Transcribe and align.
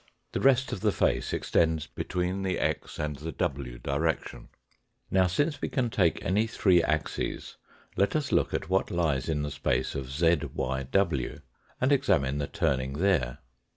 The 0.31 0.39
rest 0.41 0.71
of 0.71 0.79
the 0.81 0.91
face 0.91 1.31
extends 1.31 1.85
between 1.85 2.41
the 2.41 2.57
x 2.57 2.97
and 2.97 3.17
the 3.17 3.31
w 3.31 3.77
direction. 3.77 4.47
Now, 5.11 5.27
since 5.27 5.61
we 5.61 5.69
can 5.69 5.91
take 5.91 6.25
any 6.25 6.47
three 6.47 6.81
axes, 6.81 7.57
let 7.95 8.15
us 8.15 8.31
look 8.31 8.51
at 8.51 8.67
what 8.67 8.89
lies 8.89 9.29
in 9.29 9.43
Fig. 9.43 9.53
5 9.53 9.65
(133). 9.67 9.77
the 9.77 9.81
space 9.85 9.95
of 9.95 10.49
zyiv, 10.55 11.41
and 11.79 11.91
examine 11.91 12.39
the 12.39 12.47
turning 12.47 12.93
there. 12.93 13.37